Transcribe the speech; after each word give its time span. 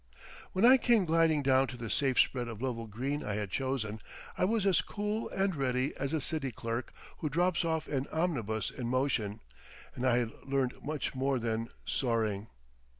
When 0.53 0.65
I 0.65 0.77
came 0.77 1.05
gliding 1.05 1.43
down 1.43 1.67
to 1.67 1.77
the 1.77 1.91
safe 1.91 2.17
spread 2.17 2.47
of 2.47 2.59
level 2.59 2.87
green 2.87 3.23
I 3.23 3.35
had 3.35 3.51
chosen, 3.51 4.01
I 4.35 4.45
was 4.45 4.65
as 4.65 4.81
cool 4.81 5.29
and 5.29 5.55
ready 5.55 5.95
as 5.95 6.11
a 6.11 6.19
city 6.19 6.51
clerk 6.51 6.91
who 7.19 7.29
drops 7.29 7.63
off 7.63 7.87
an 7.87 8.07
omnibus 8.11 8.71
in 8.71 8.87
motion, 8.87 9.41
and 9.93 10.03
I 10.03 10.17
had 10.17 10.31
learnt 10.43 10.83
much 10.83 11.13
more 11.13 11.37
than 11.37 11.69
soaring. 11.85 12.47